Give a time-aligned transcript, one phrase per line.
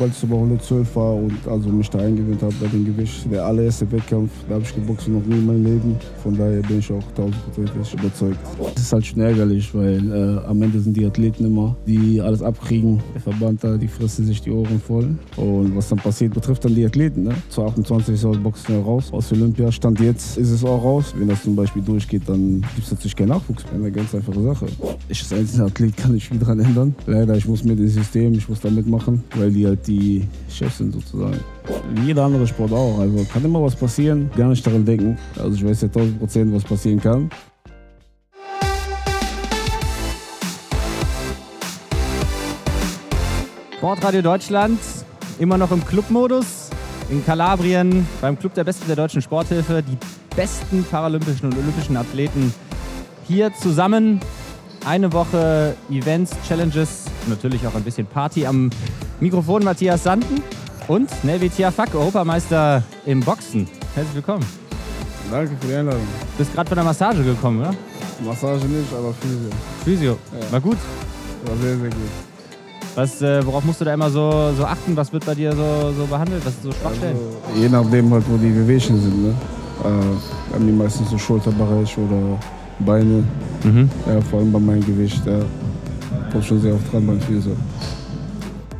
[0.00, 3.30] sobald ich über 112 war und also mich da eingewöhnt habe bei dem Gewicht.
[3.30, 5.96] Der allererste Wettkampf, da habe ich geboxt noch nie in meinem Leben.
[6.22, 8.38] Von daher bin ich auch tausendprozentig überzeugt.
[8.76, 12.42] Es ist halt schon ärgerlich, weil äh, am Ende sind die Athleten immer, die alles
[12.42, 13.02] abkriegen.
[13.14, 15.18] Der Verband da, die fressen sich die Ohren voll.
[15.36, 17.24] Und was dann passiert, betrifft dann die Athleten.
[17.24, 17.34] Ne?
[17.50, 19.10] Zu 28 ist aus Boxen raus.
[19.12, 21.12] Aus Olympia stand jetzt ist es auch raus.
[21.14, 23.74] Wenn das zum Beispiel durchgeht, dann gibt es natürlich keinen Nachwuchs mehr.
[23.74, 24.66] Eine ganz einfache Sache.
[25.10, 26.94] Ich als einzelner Athlet kann nicht viel daran ändern.
[27.06, 30.78] Leider, ich muss mit dem System, ich muss da mitmachen, weil die halt die Chefs
[30.78, 31.40] sind sozusagen.
[31.94, 32.98] Wie jeder andere Sport auch.
[33.00, 35.18] Also kann immer was passieren, gar nicht daran denken.
[35.36, 37.30] Also ich weiß ja 1000 Prozent, was passieren kann.
[43.78, 44.78] Sportradio Deutschland,
[45.38, 46.70] immer noch im Clubmodus.
[47.08, 49.82] In Kalabrien, beim Club der Besten der deutschen Sporthilfe.
[49.82, 49.98] Die
[50.36, 52.54] besten paralympischen und olympischen Athleten
[53.26, 54.20] hier zusammen.
[54.86, 58.70] Eine Woche Events, Challenges, natürlich auch ein bisschen Party am
[59.20, 60.42] Mikrofon Matthias Sanden
[60.88, 63.68] und Nelvi Tiafak, Europameister im Boxen.
[63.94, 64.46] Herzlich willkommen.
[65.30, 66.00] Danke für die Einladung.
[66.00, 67.74] Du bist gerade von der Massage gekommen, oder?
[68.24, 69.50] Massage nicht, aber Physio.
[69.84, 70.18] Physio.
[70.32, 70.52] Ja.
[70.52, 70.78] War gut.
[71.44, 71.98] War sehr, sehr gut.
[72.94, 74.96] Was, äh, worauf musst du da immer so, so achten?
[74.96, 76.44] Was wird bei dir so, so behandelt?
[76.44, 77.16] Was sind so Schwachstellen?
[77.46, 79.22] Also, je nachdem halt, wo die Wehwehchen sind.
[79.22, 79.34] Ne?
[79.84, 82.38] Äh, haben die meistens so Schulterbereich oder
[82.78, 83.22] Beine.
[83.64, 83.90] Mhm.
[84.06, 85.24] Ja, vor allem bei meinem Gewicht.
[85.26, 85.40] Ja.
[86.32, 87.54] Kommt schon sehr oft dran beim Physio.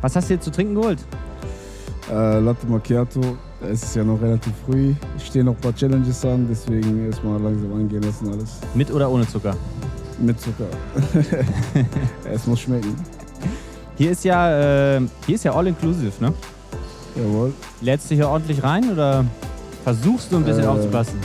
[0.01, 0.99] Was hast du jetzt zu trinken geholt?
[2.11, 3.21] Äh, Latte Macchiato,
[3.61, 4.93] es ist ja noch relativ früh.
[5.17, 8.57] Ich stehe noch ein paar Challenges an, deswegen erstmal langsam angehen lassen alles.
[8.73, 9.55] Mit oder ohne Zucker?
[10.19, 10.65] Mit Zucker.
[12.33, 12.95] es muss schmecken.
[13.97, 16.33] Hier ist ja, äh, hier ist ja all inclusive, ne?
[17.15, 17.53] Jawohl.
[17.81, 19.23] Lädst du hier ordentlich rein oder
[19.83, 21.19] versuchst du ein bisschen Äh, aufzupassen?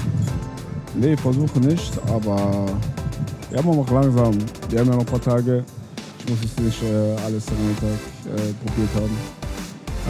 [0.95, 2.67] Nee, versuche nicht, aber
[3.51, 4.37] ja, man macht langsam.
[4.69, 5.65] Wir haben ja noch ein paar Tage.
[6.27, 9.17] Ich muss jetzt nicht äh, alles an einem Tag äh, probiert haben.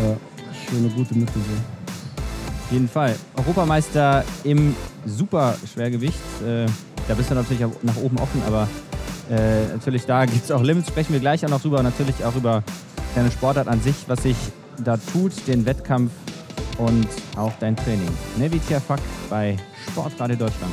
[0.00, 1.38] Äh, schon eine gute Mitte so.
[1.38, 3.14] Auf jeden Fall.
[3.36, 6.16] Europameister im Superschwergewicht.
[6.42, 6.66] Äh,
[7.06, 8.66] da bist du natürlich nach oben offen, aber
[9.30, 10.88] äh, natürlich da gibt es auch Limits.
[10.88, 11.82] Sprechen wir gleich auch noch drüber.
[11.82, 12.62] Natürlich auch über
[13.14, 14.36] deine Sportart an sich, was sich
[14.82, 16.12] da tut, den Wettkampf
[16.78, 18.08] und auch dein Training.
[18.38, 19.58] Nevi Tiafak bei
[19.90, 20.72] Sportradio Deutschland.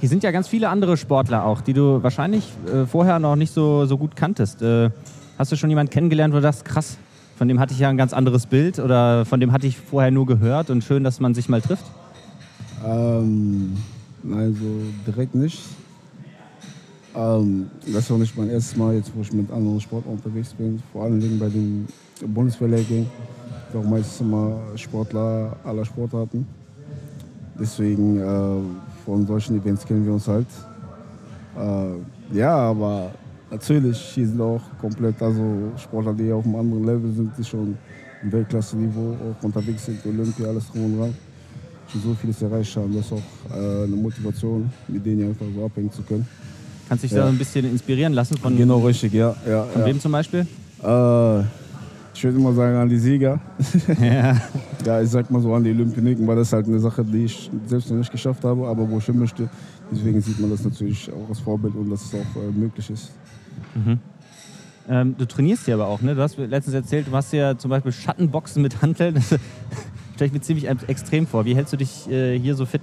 [0.00, 3.52] Hier sind ja ganz viele andere Sportler auch, die du wahrscheinlich äh, vorher noch nicht
[3.52, 4.62] so, so gut kanntest.
[4.62, 4.90] Äh,
[5.36, 6.98] hast du schon jemanden kennengelernt, wo du sagst, krass,
[7.36, 10.12] von dem hatte ich ja ein ganz anderes Bild oder von dem hatte ich vorher
[10.12, 11.84] nur gehört und schön, dass man sich mal trifft?
[12.86, 13.76] Ähm,
[14.22, 15.62] nein, so direkt nicht.
[17.16, 20.80] Ähm, das auch nicht mein erstes Mal jetzt, wo ich mit anderen Sportlern unterwegs bin.
[20.92, 21.88] Vor allen Dingen bei den
[22.24, 23.06] Bundeswehrlehrgängen.
[23.74, 26.46] Auch meistens immer Sportler aller Sportarten.
[27.58, 28.60] Deswegen äh,
[29.08, 30.46] von solchen Events kennen wir uns halt.
[31.56, 33.10] Äh, ja, aber
[33.50, 35.42] natürlich, hier sind auch komplett, also
[35.78, 37.78] Sportler, die auf einem anderen Level sind, die schon
[38.22, 41.14] im Weltklasse-Niveau auch unterwegs sind, Olympia, alles drum und dran.
[41.90, 45.64] Schon so vieles erreicht haben, das ist auch äh, eine Motivation, mit denen einfach so
[45.64, 46.28] abhängen zu können.
[46.86, 47.22] Kannst dich Ja.
[47.22, 49.34] da ein bisschen inspirieren lassen von, Genau richtig, ja.
[49.48, 49.86] ja, von ja.
[49.86, 50.40] wem zum Beispiel?
[50.82, 51.42] Äh,
[52.18, 53.38] ich würde immer sagen an die Sieger.
[54.00, 54.36] ja.
[54.84, 57.48] Ja, ich sag mal so an die Olympioniken, weil das halt eine Sache, die ich
[57.66, 59.48] selbst noch nicht geschafft habe, aber wo ich hin möchte.
[59.92, 63.12] Deswegen sieht man das natürlich auch als Vorbild und dass es auch äh, möglich ist.
[64.88, 66.16] Ähm, du trainierst ja aber auch, ne?
[66.16, 69.14] Du hast mir letztens erzählt, du machst ja zum Beispiel Schattenboxen mit Hanteln.
[69.14, 69.26] Das
[70.16, 71.44] stelle ich mir ziemlich extrem vor.
[71.44, 72.80] Wie hältst du dich äh, hier so fit?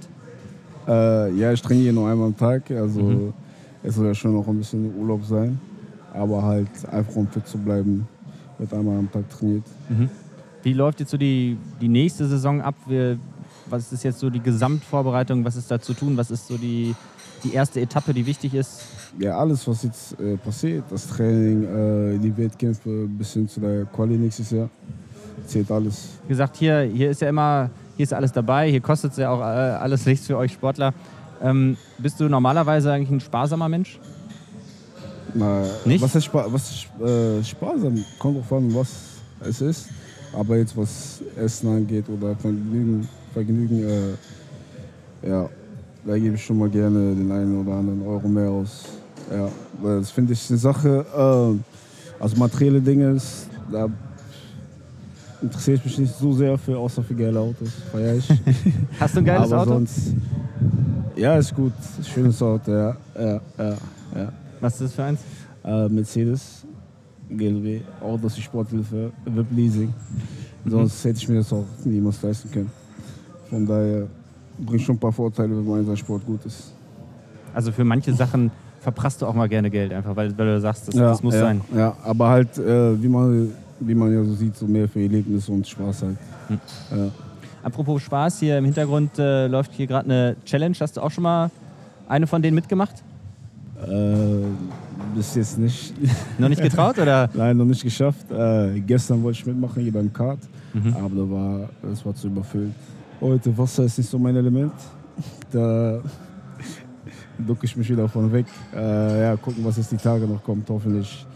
[0.88, 3.32] Äh, ja, ich trainiere nur einmal am Tag, also Mhm.
[3.82, 5.60] es soll ja schon noch ein bisschen Urlaub sein,
[6.14, 8.06] aber halt einfach um fit zu bleiben,
[8.58, 9.64] wird einmal am Tag trainiert.
[10.62, 12.74] Wie läuft jetzt so die, die nächste Saison ab?
[12.86, 13.18] Wir,
[13.68, 15.44] was ist jetzt so die Gesamtvorbereitung?
[15.44, 16.16] Was ist da zu tun?
[16.16, 16.94] Was ist so die,
[17.44, 18.82] die erste Etappe, die wichtig ist?
[19.18, 23.84] Ja, alles, was jetzt äh, passiert, das Training, äh, die Wettkämpfe bis hin zu der
[23.86, 24.68] Quali nächstes Jahr,
[25.46, 26.08] zählt alles.
[26.24, 29.30] Wie gesagt, hier, hier ist ja immer, hier ist alles dabei, hier kostet es ja
[29.30, 30.92] auch äh, alles nichts für euch Sportler.
[31.42, 34.00] Ähm, bist du normalerweise eigentlich ein sparsamer Mensch?
[35.36, 36.02] Na, Nicht?
[36.02, 38.04] Was ist, spa was ist äh, sparsam?
[38.18, 38.88] Kommt drauf an, was
[39.40, 39.88] es ist.
[40.32, 45.48] Aber jetzt, was Essen angeht oder Vergnügen, Vergnügen äh, ja,
[46.04, 48.84] da gebe ich schon mal gerne den einen oder anderen Euro mehr aus.
[49.30, 49.48] Ja,
[49.82, 53.88] das finde ich eine Sache, äh, also materielle Dinge, ist, da
[55.42, 57.68] interessiere ich mich nicht so sehr für, außer für geile Autos.
[57.92, 58.28] Feier ich.
[59.00, 59.70] Hast du ein geiles Aber Auto?
[59.70, 60.14] sonst,
[61.16, 61.72] ja, ist gut.
[62.14, 62.96] Schönes Auto, ja.
[63.18, 63.76] ja, ja,
[64.14, 64.32] ja.
[64.60, 65.20] Was ist das für eins?
[65.64, 66.64] Äh, Mercedes,
[67.28, 69.92] GLW, auch das die Sporthilfe, Web Leasing.
[70.64, 72.70] Sonst hätte ich mir das auch niemals leisten können.
[73.50, 74.06] Von daher
[74.58, 76.72] bringt schon ein paar Vorteile, wenn man in seinem Sport gut ist.
[77.54, 78.50] Also für manche Sachen
[78.80, 81.34] verprasst du auch mal gerne Geld einfach, weil, weil du sagst, das, ja, das muss
[81.34, 81.60] ja, sein.
[81.74, 85.52] Ja, aber halt, äh, wie, man, wie man ja so sieht, so mehr für Erlebnisse
[85.52, 86.16] und Spaß halt.
[86.48, 86.60] Hm.
[86.90, 87.08] Ja.
[87.62, 90.76] Apropos Spaß, hier im Hintergrund äh, läuft hier gerade eine Challenge.
[90.78, 91.50] Hast du auch schon mal
[92.08, 93.02] eine von denen mitgemacht?
[93.82, 95.94] Äh, bis jetzt nicht.
[96.38, 97.28] Noch nicht getraut oder?
[97.34, 98.30] Nein, noch nicht geschafft.
[98.30, 100.38] Äh, gestern wollte ich mitmachen hier beim Kart,
[100.74, 100.94] Mhm.
[100.96, 102.72] aber da war, das war zu überfüllt.
[103.20, 104.72] Heute Wasser ist nicht so mein Element.
[105.52, 106.00] Da
[107.38, 108.46] ducke ich mich wieder von weg.
[108.74, 110.68] Äh, ja, gucken, was jetzt die Tage noch kommt.
[110.68, 111.26] Hoffentlich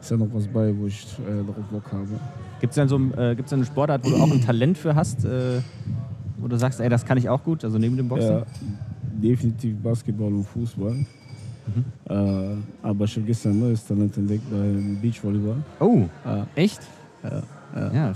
[0.00, 2.08] ist ja noch was bei, wo ich äh, darauf Bock habe.
[2.60, 4.94] Gibt es denn so äh, gibt's denn eine Sportart, wo du auch ein Talent für
[4.94, 5.24] hast?
[5.24, 5.60] Äh,
[6.38, 8.30] wo du sagst, ey, das kann ich auch gut, also neben dem Boxen?
[8.30, 8.42] Ja,
[9.22, 11.04] definitiv Basketball und Fußball.
[11.74, 11.84] Mhm.
[12.08, 15.56] Äh, aber ich habe gestern ein neues Talent entdeckt beim Beachvolleyball.
[15.80, 16.80] Oh, Ja, echt?
[17.22, 17.42] ja,
[17.74, 17.92] ja.
[17.92, 18.12] Ja.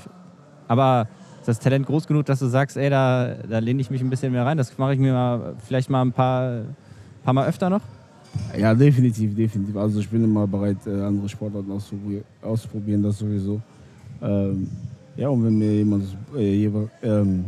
[0.69, 1.09] Aber
[1.41, 4.11] ist das Talent groß genug, dass du sagst, ey, da, da lehne ich mich ein
[4.11, 4.57] bisschen mehr rein?
[4.57, 6.63] Das mache ich mir mal, vielleicht mal ein paar,
[7.23, 7.83] paar Mal öfter noch?
[8.59, 9.77] Ja, definitiv, definitiv.
[9.77, 13.61] Also ich bin immer bereit, äh, andere Sportarten auszuprobieren, auszuprobieren das sowieso.
[14.23, 14.69] Ähm,
[15.17, 16.05] ja, und wenn mir jemand
[16.37, 16.65] äh,
[17.03, 17.45] ähm,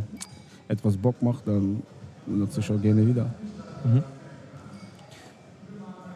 [0.69, 1.81] etwas Bock macht, dann
[2.25, 3.25] nutze ich auch gerne wieder.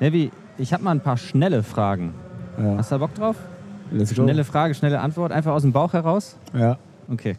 [0.01, 2.15] Nevi, ich habe mal ein paar schnelle Fragen.
[2.57, 2.77] Ja.
[2.77, 3.35] Hast du da Bock drauf?
[3.91, 4.23] Let's go.
[4.23, 6.37] Schnelle Frage, schnelle Antwort, einfach aus dem Bauch heraus?
[6.57, 6.79] Ja.
[7.07, 7.37] Okay.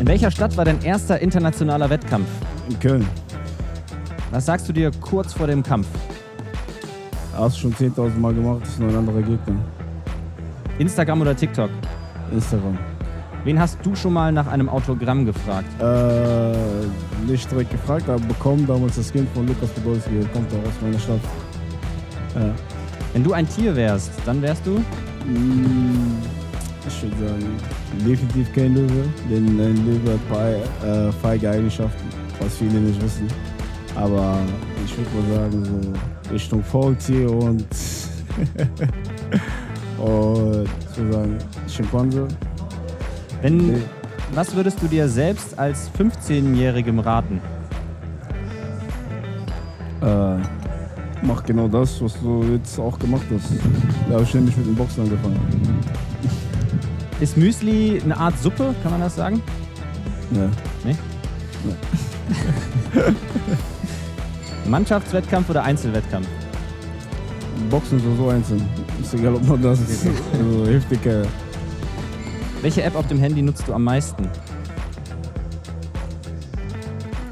[0.00, 2.26] In welcher Stadt war dein erster internationaler Wettkampf?
[2.68, 3.08] In Köln.
[4.32, 5.86] Was sagst du dir kurz vor dem Kampf?
[7.36, 9.54] Hast du schon 10.000 Mal gemacht, das ist nur ein anderer Gegner.
[10.80, 11.70] Instagram oder TikTok?
[12.32, 12.76] Instagram.
[13.44, 15.66] Wen hast du schon mal nach einem Autogramm gefragt?
[15.80, 16.52] Äh,
[17.28, 20.98] nicht direkt gefragt, aber bekommen damals das Kind von Lukas Podolski, kommt auch aus meiner
[20.98, 21.18] Stadt.
[22.36, 22.54] Ja.
[23.12, 24.78] Wenn du ein Tier wärst, dann wärst du?
[25.26, 26.18] Mm,
[26.86, 27.46] Ich würde sagen,
[28.06, 30.50] definitiv kein Löwe, denn ein Löwe hat paar
[30.88, 32.04] äh, feige Eigenschaften,
[32.40, 33.26] was viele nicht wissen.
[33.96, 34.38] Aber
[34.84, 35.80] ich würde mal sagen, so
[36.32, 37.66] Richtung Faultier und,
[39.98, 41.38] und ich würde sagen,
[41.68, 42.28] Schimpanse.
[43.42, 43.78] Wenn, Nee.
[44.34, 47.40] was würdest du dir selbst als 15-Jährigem raten?
[50.00, 50.36] Äh,
[51.22, 53.52] mach genau das, was du jetzt auch gemacht hast.
[54.08, 55.38] Da habe ich nämlich mit dem Boxen angefangen.
[57.20, 59.42] Ist Müsli eine Art Suppe, kann man das sagen?
[60.32, 60.48] Ja.
[60.84, 60.96] Nee?
[64.68, 66.26] Mannschaftswettkampf oder Einzelwettkampf?
[67.70, 68.62] Boxen so, so einzeln.
[69.00, 70.06] Ist egal, ob man das ist.
[70.32, 71.26] Also, hilft dir keiner.
[72.62, 74.28] Welche App auf dem Handy nutzt du am meisten?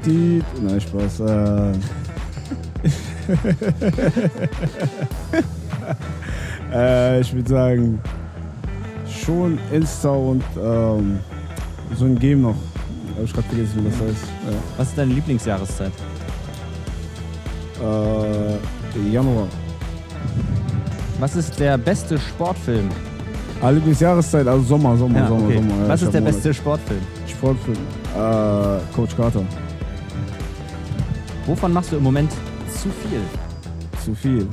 [0.05, 0.43] Die.
[0.61, 1.21] Nein, Spaß.
[1.21, 1.71] Äh.
[6.73, 8.01] äh, ich würde sagen,
[9.07, 11.19] schon Insta und ähm,
[11.95, 12.57] so ein Game noch.
[13.15, 14.25] Habe ich gerade vergessen, wie das heißt.
[14.77, 15.93] Was ist deine Lieblingsjahreszeit?
[17.81, 18.53] Ja.
[18.53, 18.57] Äh,
[19.11, 19.47] Januar.
[21.19, 22.89] Was ist der beste Sportfilm?
[23.61, 25.57] Ah, Lieblingsjahreszeit, also Sommer, Sommer, Ja, Sommer, okay.
[25.57, 25.83] Sommer.
[25.83, 27.01] Ja, Was ich ist der beste Sportfilm?
[27.27, 27.77] Sportfilm?
[28.15, 29.43] Äh, Coach Carter.
[31.45, 33.21] Wovon machst du im Moment zu viel?
[34.03, 34.47] Zu viel.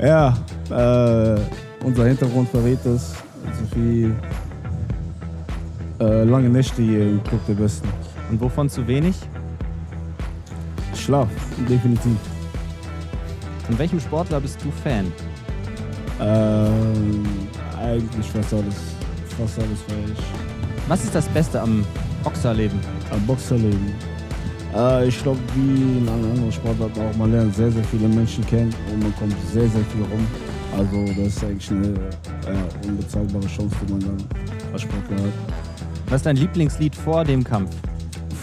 [0.02, 0.36] ja,
[0.70, 1.40] äh,
[1.84, 3.14] unser Hintergrund verrät es.
[3.58, 4.14] Zu viel
[5.98, 7.88] äh, lange Nächte hier im Club der Besten.
[8.30, 9.16] Und wovon zu wenig?
[10.94, 11.28] Schlaf,
[11.68, 12.16] definitiv.
[13.70, 15.12] Von welchem Sportler bist du Fan?
[16.20, 17.24] Ähm,
[17.80, 18.74] eigentlich fast alles.
[19.38, 20.88] Fast alles war ich.
[20.88, 21.86] Was ist das Beste am
[22.24, 22.80] Boxerleben?
[23.12, 23.94] Am Boxerleben.
[24.74, 28.44] Äh, ich glaube, wie in allen anderen Sportarten auch, man lernt sehr, sehr viele Menschen
[28.44, 30.26] kennen und man kommt sehr, sehr viel rum.
[30.76, 34.24] Also das ist eigentlich eine äh, unbezahlbare Chance, die man dann
[34.72, 35.32] als Sportler hat.
[36.06, 37.70] Was ist dein Lieblingslied vor dem Kampf?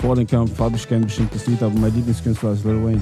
[0.02, 3.02] Vor dem Kampf habe ich kein bestimmtes Lied, aber mein Lieblingskünstler ist Lil Wayne.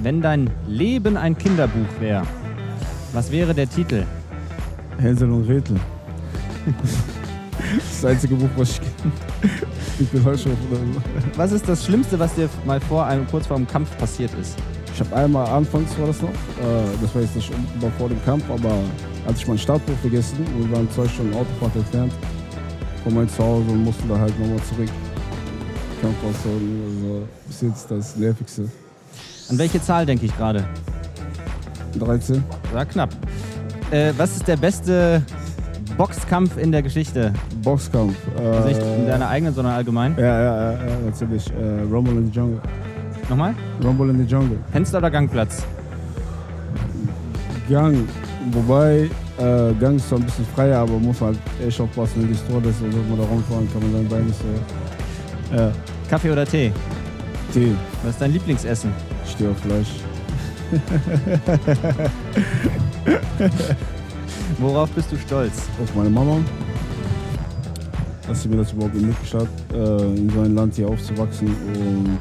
[0.00, 2.22] Wenn dein Leben ein Kinderbuch wäre,
[3.12, 4.04] was wäre der Titel?
[4.98, 5.76] Hänsel und Gretel.
[6.82, 9.12] das das einzige Buch, was ich kenne.
[9.98, 11.36] Ich bin heute schon oder so.
[11.36, 14.56] Was ist das Schlimmste, was dir mal vor einem, kurz vor dem Kampf passiert ist?
[14.94, 16.32] Ich habe einmal, anfangs war das noch, äh,
[17.00, 18.70] das war jetzt nicht unmittelbar vor dem Kampf, aber
[19.26, 22.12] hatte ich mein Startbuch vergessen und wir waren zwei Stunden Autofahrt entfernt
[23.04, 24.88] von meinem Zuhause und mussten da halt nochmal zurück.
[26.00, 28.68] Kampf ausholen, also bis jetzt das Nervigste.
[29.52, 30.64] An welche Zahl denke ich gerade?
[31.98, 32.42] 13.
[32.72, 33.10] War knapp.
[33.90, 35.22] Äh, was ist der beste
[35.98, 37.34] Boxkampf in der Geschichte?
[37.62, 38.14] Boxkampf.
[38.38, 40.14] Äh, Also nicht in deiner eigenen, sondern allgemein.
[40.16, 41.50] ja, ja, ja, ja, natürlich.
[41.50, 42.60] Äh, Rumble in the Jungle.
[43.28, 43.54] Nochmal?
[43.84, 44.58] Rumble in the Jungle.
[44.72, 45.62] Fenster oder Gangplatz?
[47.68, 48.08] Gang.
[48.52, 52.28] Wobei, äh, Äh, Gang ist zwar ein bisschen freier, aber muss halt echt aufpassen, wenn
[52.28, 55.56] die Store ist oder wenn man da rumfahren kann, man sein Bein nicht so.
[55.56, 55.72] Ja,
[56.08, 56.72] Kaffee oder Tee?
[57.52, 58.90] Tee, Was ist dein Lieblingsessen?
[59.24, 59.88] Ich stehe auf Fleisch.
[64.58, 65.62] Worauf bist du stolz?
[65.82, 66.38] Auf meine Mama,
[68.26, 72.18] dass sie mir das überhaupt ermöglicht hat, äh, in so einem Land hier aufzuwachsen und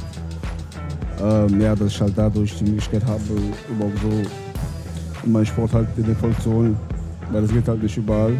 [1.22, 3.22] ähm, ja, dass ich halt dadurch die Möglichkeit habe,
[3.70, 4.10] überhaupt so
[5.24, 6.76] in meinen Sport halt den Erfolg zu holen.
[7.32, 8.34] Weil das geht halt nicht überall.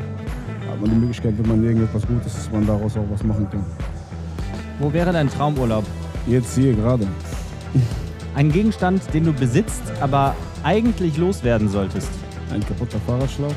[0.70, 3.48] Hat man die Möglichkeit, wenn man irgendetwas Gutes ist, dass man daraus auch was machen
[3.50, 3.64] kann.
[4.80, 5.86] Wo wäre dein Traumurlaub?
[6.28, 7.08] Jetzt hier gerade.
[8.34, 12.10] Ein Gegenstand, den du besitzt, aber eigentlich loswerden solltest.
[12.54, 13.54] Ein kaputter Fahrradschlauch.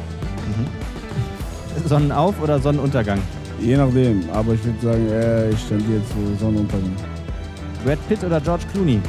[1.87, 3.21] Sonnenauf- oder Sonnenuntergang?
[3.61, 6.93] Je nachdem, aber ich würde sagen, äh, ich tendiere zu Sonnenuntergang.
[7.85, 9.00] Brad Pitt oder George Clooney?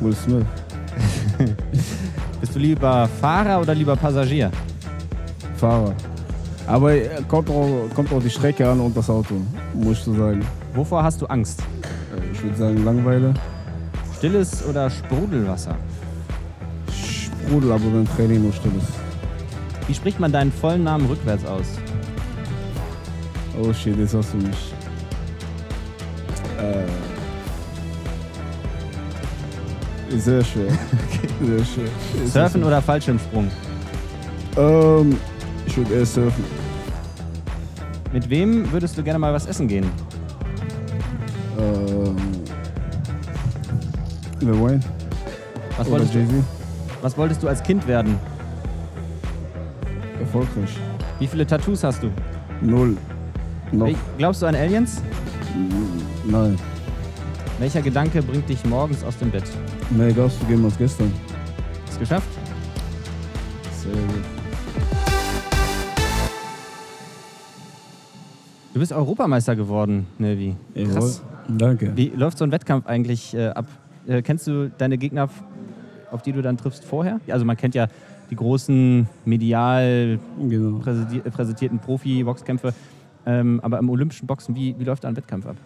[0.00, 0.44] Will Smith.
[2.40, 4.50] Bist du lieber Fahrer oder lieber Passagier?
[5.56, 5.94] Fahrer.
[6.66, 9.34] Aber äh, kommt auch, kommt auch die Strecke an und das Auto,
[9.72, 10.44] muss ich so sagen.
[10.74, 11.62] Wovor hast du Angst?
[12.46, 13.34] Äh, Ich würde sagen Langweile.
[14.16, 15.76] Stilles oder Sprudelwasser?
[16.92, 18.84] Sprudel, aber beim Training nur Stilles.
[19.86, 21.66] Wie spricht man deinen vollen Namen rückwärts aus?
[23.62, 24.74] Oh shit, jetzt hast du mich.
[26.58, 26.86] Äh,
[30.18, 30.70] sehr schwer.
[31.42, 32.24] Sehr schwer.
[32.24, 33.50] Ist Surfen oder Fallschirmsprung?
[34.56, 35.16] Ähm,
[35.66, 36.42] ich würde eher surfen.
[38.10, 39.84] Mit wem würdest du gerne mal was essen gehen?
[41.58, 41.95] Ähm,
[44.46, 44.80] Lil Wayne
[45.76, 46.34] Was oder wolltest, du, Jay-Z.
[47.02, 48.18] was wolltest du als Kind werden?
[50.20, 50.76] Erfolgreich.
[51.18, 52.10] Wie viele Tattoos hast du?
[52.60, 52.96] Null.
[53.72, 53.86] Noch.
[53.88, 55.02] Wel- Glaubst du an Aliens?
[56.24, 56.58] Nein.
[57.58, 59.44] Welcher Gedanke bringt dich morgens aus dem Bett?
[59.90, 61.12] Mehr Gas zu geben als gestern.
[61.88, 62.28] Ist geschafft?
[63.82, 64.24] Sehr gut.
[68.74, 70.54] Du bist Europameister geworden, Nelvi.
[70.74, 71.22] Krass.
[71.48, 71.58] Jawohl.
[71.58, 71.92] Danke.
[71.96, 73.66] Wie läuft so ein Wettkampf eigentlich äh, ab?
[74.06, 75.28] Äh, kennst du deine Gegner,
[76.10, 77.20] auf die du dann triffst, vorher?
[77.28, 77.88] Also man kennt ja
[78.30, 80.80] die großen medial Genau.
[80.80, 82.72] äh, präsentierten Profi-Boxkämpfe.
[83.24, 85.56] Ähm, aber im olympischen Boxen, wie, wie läuft da ein Wettkampf ab?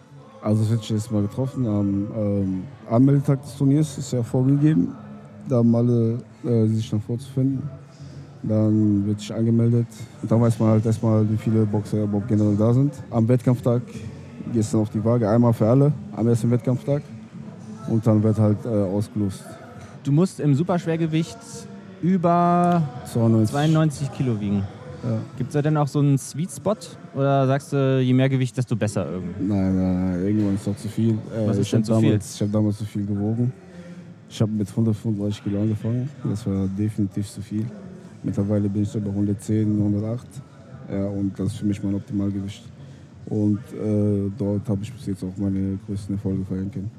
[0.41, 1.67] Also es wird sich jetzt mal getroffen.
[1.67, 4.89] Am ähm, Anmeldetag des Turniers ist ja vorgegeben.
[5.47, 7.61] Da haben alle äh, sich dann vorzufinden.
[8.43, 9.85] Dann wird sich angemeldet.
[10.21, 12.91] Und dann weiß man halt erstmal, wie viele Boxer überhaupt generell da sind.
[13.11, 13.83] Am Wettkampftag
[14.51, 15.29] geht es dann auf die Waage.
[15.29, 17.03] Einmal für alle am ersten Wettkampftag.
[17.87, 19.43] Und dann wird halt äh, ausgelost.
[20.03, 21.37] Du musst im Superschwergewicht
[22.01, 23.51] über 92.
[23.53, 24.63] 92 Kilo wiegen.
[25.03, 25.17] Ja.
[25.37, 26.75] Gibt es da denn auch so einen Sweet Spot?
[27.15, 29.43] Oder sagst du, je mehr Gewicht, desto besser irgendwie?
[29.43, 31.13] Nein, nein, nein, irgendwann ist doch zu viel.
[31.13, 32.09] Äh, Was ist ich denn zu viel?
[32.09, 33.51] damals, Ich habe damals zu viel gewogen.
[34.29, 36.07] Ich habe mit 135 Kilo angefangen.
[36.23, 37.65] Das war definitiv zu viel.
[38.23, 40.27] Mittlerweile bin ich so bei 110, 108.
[40.91, 42.63] Ja, und das ist für mich mein Optimalgewicht.
[43.25, 46.91] Und äh, dort habe ich bis jetzt auch meine größten Erfolge feiern können.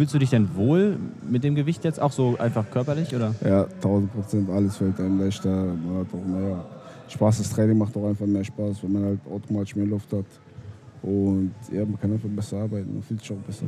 [0.00, 0.96] Fühlst du dich denn wohl
[1.30, 2.00] mit dem Gewicht jetzt?
[2.00, 3.14] Auch so einfach körperlich?
[3.14, 3.34] Oder?
[3.44, 5.50] Ja, 1000 Prozent, alles fällt einem leichter.
[5.50, 6.64] Man hat auch mehr
[7.06, 7.36] Spaß.
[7.36, 10.24] Das Training macht auch einfach mehr Spaß, wenn man halt automatisch mehr Luft hat.
[11.02, 13.66] Und ja, man kann einfach besser arbeiten und fühlt sich auch besser.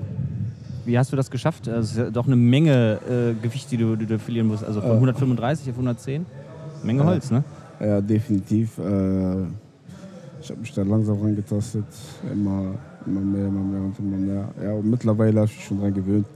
[0.86, 1.68] Wie hast du das geschafft?
[1.68, 4.64] Also, Es ist ja doch eine Menge äh, Gewicht, die du, die du verlieren musst.
[4.64, 4.94] Also von Ja.
[4.94, 6.24] 135 auf 110.
[6.82, 7.04] Menge.
[7.04, 7.44] Holz, ne?
[7.78, 8.78] Ja, definitiv.
[8.78, 8.82] Äh,
[10.40, 11.84] ich habe mich da langsam rangetastet.
[12.32, 14.49] Immer, immer mehr, immer mehr und immer mehr.
[14.62, 16.26] Ja, und mittlerweile habe ich mich schon dran gewöhnt.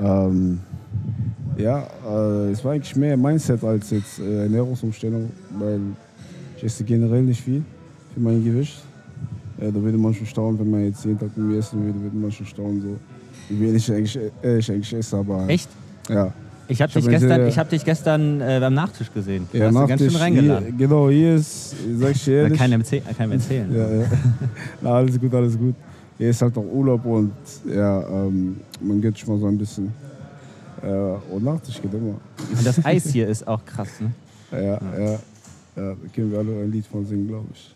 [0.00, 0.60] Ähm,
[1.56, 5.80] ja, äh, es war eigentlich mehr Mindset als jetzt äh, Ernährungsumstellung, weil
[6.56, 7.62] ich esse generell nicht viel
[8.14, 8.82] für mein Gewicht.
[9.60, 12.00] Ja, da würde man schon staunen, wenn man jetzt jeden Tag mit mir essen würde,
[12.00, 12.96] würde man schon staunen, so,
[13.48, 15.16] wie wenig ich eigentlich, äh, ich eigentlich esse.
[15.16, 15.68] Aber, Echt?
[16.08, 16.32] Ja.
[16.72, 19.46] Ich habe Ich hab dich, gestern- ich hab dich gestern äh, beim Nachtisch gesehen.
[19.52, 20.64] Du ja hast du ganz schön Nachtisch, reingeladen.
[20.76, 22.58] Hier, genau, hier ist, sag ich dir ehrlich.
[22.58, 23.74] kann ihm erzäh- kann erzählen.
[23.74, 24.06] Ja, ja.
[24.80, 25.74] Na, alles gut, alles gut.
[26.18, 27.32] Hier ist halt auch Urlaub und
[27.68, 29.92] ja, ähm, man geht schon mal so ein bisschen.
[30.82, 30.88] Äh,
[31.32, 32.14] und Nachtisch geht immer.
[32.56, 33.88] Und das Eis hier ist auch krass.
[34.00, 34.10] Ne?
[34.52, 34.78] Ja, ja,
[35.12, 35.18] ja.
[35.74, 37.74] Da können wir alle ein Lied von singen, glaube ich.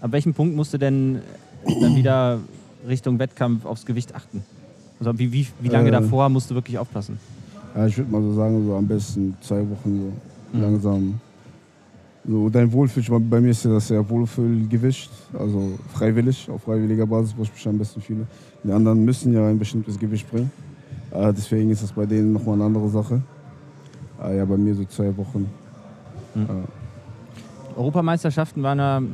[0.00, 1.20] Ab welchem Punkt musst du denn
[1.80, 2.40] dann wieder
[2.88, 4.42] Richtung Wettkampf aufs Gewicht achten?
[4.98, 5.92] Also wie, wie, wie lange Äh.
[5.92, 7.18] davor musst du wirklich aufpassen?
[7.76, 10.12] Ja, ich würde mal so sagen, so am besten zwei Wochen
[10.52, 10.62] so Mhm.
[10.62, 11.20] langsam.
[12.28, 17.34] So, dein Wohlfühl, bei mir ist ja das ja Wohlfühlgewicht, also freiwillig, auf freiwilliger Basis,
[17.36, 18.26] wo ich mich am besten fühle.
[18.64, 20.50] Die anderen müssen ja ein bestimmtes Gewicht bringen.
[21.12, 23.20] Äh, deswegen ist das bei denen nochmal eine andere Sache.
[24.22, 25.46] Äh, ja, bei mir so zwei Wochen.
[26.34, 26.42] Mhm.
[26.44, 29.10] Äh, Europameisterschaften waren ja, kann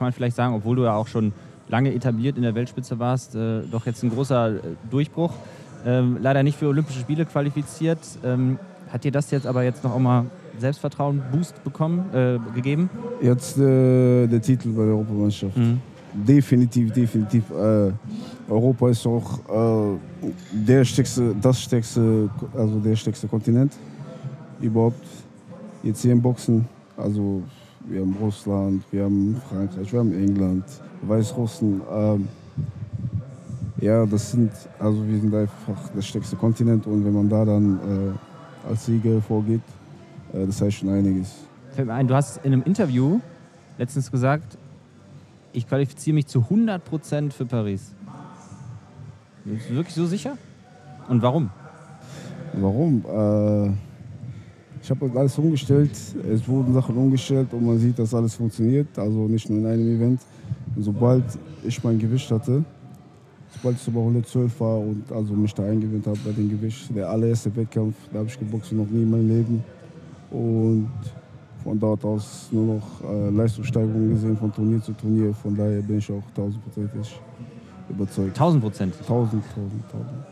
[0.00, 1.32] man vielleicht sagen, obwohl du ja auch schon
[1.68, 5.34] lange etabliert in der Weltspitze warst, äh, doch jetzt ein großer äh, Durchbruch.
[5.84, 7.98] Ähm, leider nicht für Olympische Spiele qualifiziert.
[8.24, 8.58] Ähm,
[8.90, 10.26] hat dir das jetzt aber jetzt noch auch mal
[10.58, 12.90] Selbstvertrauen Boost bekommen, äh, gegeben?
[13.22, 15.56] Jetzt äh, der Titel bei der Europameisterschaft.
[15.56, 15.80] Mhm.
[16.12, 17.44] Definitiv, definitiv.
[17.50, 17.92] Äh,
[18.48, 19.98] Europa ist auch äh,
[20.52, 23.72] der stärkste, das stärkste, also der stärkste Kontinent
[24.60, 25.04] überhaupt.
[25.82, 27.42] Jetzt hier im Boxen, also
[27.88, 30.64] wir haben Russland, wir haben Frankreich, wir haben England,
[31.02, 31.80] Weißrussen.
[31.90, 32.28] Ähm,
[33.80, 37.78] ja, das sind, also wir sind einfach der stärkste Kontinent und wenn man da dann
[37.78, 39.62] äh, als Sieger vorgeht,
[40.32, 41.34] äh, das heißt schon einiges.
[41.76, 43.20] Du hast in einem Interview
[43.78, 44.58] letztens gesagt,
[45.52, 47.94] ich qualifiziere mich zu 100% für Paris.
[49.44, 50.36] Bist du wirklich so sicher?
[51.08, 51.50] Und warum?
[52.52, 53.04] Warum?
[53.04, 53.72] Äh,
[54.82, 55.90] ich habe alles umgestellt.
[56.30, 58.98] Es wurden Sachen umgestellt und man sieht, dass alles funktioniert.
[58.98, 60.20] Also nicht nur in einem Event.
[60.76, 61.24] Und sobald
[61.64, 62.64] ich mein Gewicht hatte,
[63.56, 67.08] sobald ich über 112 war und also mich da eingewöhnt habe bei dem Gewicht, der
[67.08, 69.64] allererste Wettkampf, da habe ich geboxt noch nie in meinem Leben.
[70.30, 70.90] Und
[71.62, 75.34] von dort aus nur noch äh, Leistungssteigerungen gesehen von Turnier zu Turnier.
[75.34, 77.20] Von daher bin ich auch tausendprozentig
[77.88, 78.36] überzeugt.
[78.36, 79.06] Tausendprozentig?
[79.06, 80.24] Tausend, tausend, tausend.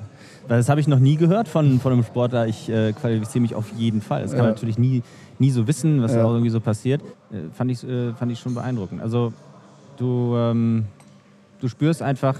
[0.48, 2.46] Das habe ich noch nie gehört von, von einem Sportler.
[2.46, 4.22] Ich äh, qualifiziere mich auf jeden Fall.
[4.22, 5.02] Das kann man natürlich nie,
[5.38, 6.22] nie so wissen, was ja.
[6.22, 7.02] da irgendwie so passiert.
[7.30, 9.02] Äh, fand, ich, äh, fand ich schon beeindruckend.
[9.02, 9.32] Also
[9.98, 10.86] du, ähm,
[11.60, 12.36] du spürst einfach,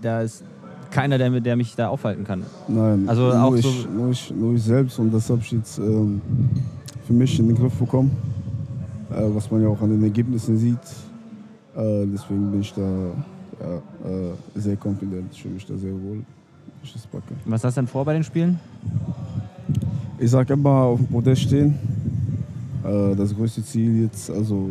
[0.00, 0.44] da ist
[0.90, 2.44] keiner, der, der mich da aufhalten kann.
[2.68, 5.52] Nein, also nur, auch ich, so nur, ich, nur ich selbst und das habe ich
[5.52, 6.20] jetzt ähm,
[7.06, 8.10] für mich in den Griff bekommen,
[9.10, 10.78] äh, was man ja auch an den Ergebnissen sieht.
[11.76, 16.24] Äh, deswegen bin ich da ja, äh, sehr confident, ich fühle mich da sehr wohl
[16.86, 17.34] ich das packe.
[17.44, 18.58] Was hast du denn vor bei den Spielen?
[20.18, 21.74] Ich sage immer auf dem Podest stehen.
[22.84, 24.70] Äh, das größte Ziel jetzt, also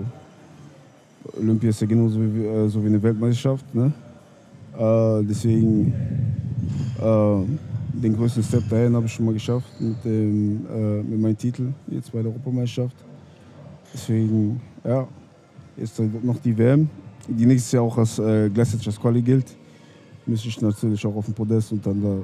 [1.37, 3.73] Olympia ist ja genauso wie, äh, so wie eine Weltmeisterschaft.
[3.75, 3.91] Ne?
[4.77, 5.93] Äh, deswegen
[6.97, 10.63] den größten Step dahin habe ich schon mal geschafft mit, dem,
[11.09, 12.95] mit meinem Titel jetzt bei der Europameisterschaft.
[13.93, 15.05] Deswegen, ja,
[15.75, 16.89] ist noch die WM,
[17.27, 19.57] die nächstes Jahr auch als äh, gleichzeitig Quali gilt
[20.25, 22.17] müsste ich natürlich auch auf dem Podest und dann da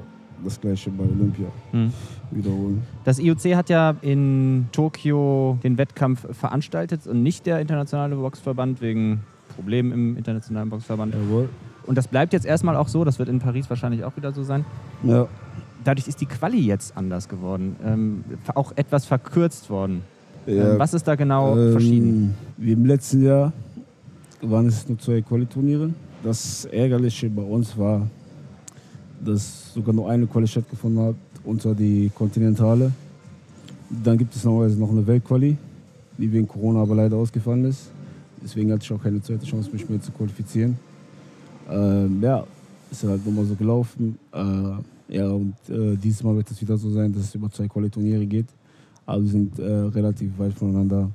[0.44, 1.92] das gleiche bei Olympia mhm.
[2.30, 2.82] wiederholen.
[3.04, 9.20] Das IOC hat ja in Tokio den Wettkampf veranstaltet und nicht der internationale Boxverband wegen
[9.54, 11.14] Problemen im internationalen Boxverband.
[11.14, 11.48] Jawohl.
[11.86, 14.42] Und das bleibt jetzt erstmal auch so, das wird in Paris wahrscheinlich auch wieder so
[14.42, 14.64] sein.
[15.02, 15.28] Ja.
[15.84, 20.02] Dadurch ist die Quali jetzt anders geworden, ähm, auch etwas verkürzt worden.
[20.46, 20.72] Ja.
[20.72, 22.34] Ähm, was ist da genau ähm, verschieden?
[22.56, 23.52] Wie im letzten Jahr
[24.40, 25.90] waren es nur zwei Quali-Turniere.
[26.22, 28.06] Das Ärgerliche bei uns war,
[29.24, 31.14] dass sogar nur eine Quali stattgefunden hat,
[31.44, 32.92] unter die Kontinentale.
[34.04, 35.56] Dann gibt es normalerweise noch eine Weltquali,
[36.16, 37.90] die wegen Corona aber leider ausgefallen ist.
[38.42, 40.76] Deswegen hatte ich auch keine zweite Chance, mich mehr zu qualifizieren.
[41.70, 42.44] Ähm, ja,
[42.90, 44.18] ist halt nochmal so gelaufen.
[44.32, 47.68] Äh, ja, und äh, dieses Mal wird es wieder so sein, dass es über zwei
[47.68, 48.46] Quali-Turniere geht.
[49.06, 51.10] Wir sind äh, relativ weit voneinander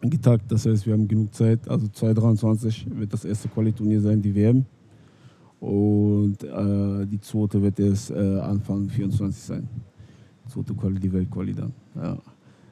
[0.00, 0.44] getagt.
[0.48, 1.68] Das heißt, wir haben genug Zeit.
[1.68, 4.64] Also 2023 wird das erste Quali-Turnier sein, die WM.
[5.60, 9.68] Und äh, die zweite wird erst äh, Anfang 24 sein.
[10.48, 11.72] Zweite Quali, die Weltquali dann.
[11.94, 12.18] Ja.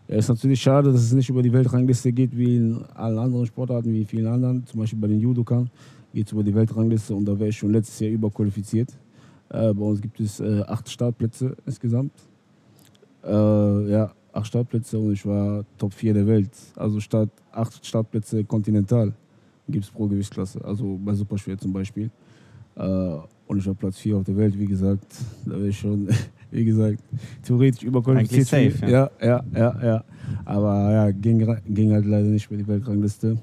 [0.09, 0.17] ja.
[0.17, 3.91] ist natürlich schade, dass es nicht über die Weltrangliste geht, wie in allen anderen Sportarten,
[3.93, 4.67] wie in vielen anderen.
[4.67, 5.71] Zum Beispiel bei den Judokern
[6.13, 8.91] geht es über die Weltrangliste und da wäre ich schon letztes Jahr überqualifiziert.
[9.49, 12.13] Äh, bei uns gibt es äh, acht Startplätze insgesamt.
[13.25, 16.51] Äh, ja, acht Startplätze und ich war Top 4 der Welt.
[16.77, 19.13] Also statt acht Startplätze kontinental
[19.69, 20.65] gibt es pro Gewichtsklasse.
[20.65, 22.11] Also bei Superschwer zum Beispiel.
[22.77, 25.07] Äh, und ich war Platz 4 auf der Welt, wie gesagt.
[25.45, 26.09] Da wäre ich schon,
[26.51, 27.03] wie gesagt,
[27.43, 28.47] theoretisch überqualifiziert.
[28.73, 29.11] Safe, ja.
[29.21, 30.05] ja, ja, ja,
[30.45, 33.37] Aber ja, ging, ging halt leider nicht für die Weltrangliste.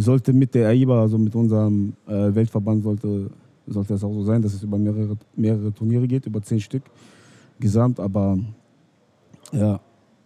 [0.00, 3.30] Sollte mit der AIBA, also mit unserem äh, Weltverband, sollte,
[3.66, 6.82] sollte es auch so sein, dass es über mehrere, mehrere Turniere geht, über zehn Stück
[7.58, 8.00] gesamt.
[8.00, 8.38] Aber
[9.52, 9.80] ja,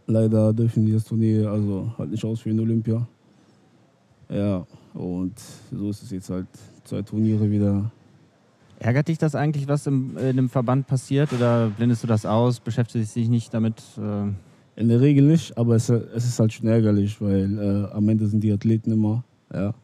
[0.06, 3.06] leider dürfen die das Turnier also halt nicht ausführen, Olympia.
[4.28, 5.34] Ja, und
[5.70, 6.46] so ist es jetzt halt
[6.84, 7.90] zwei Turniere wieder.
[8.78, 12.60] Ärgert dich das eigentlich, was im, in dem Verband passiert oder blendest du das aus,
[12.60, 13.82] beschäftigst dich nicht damit?
[13.98, 14.32] Äh
[14.76, 18.26] in der Regel nicht, aber es, es ist halt schon ärgerlich, weil äh, am Ende
[18.26, 19.74] sind die Athleten immer, ja,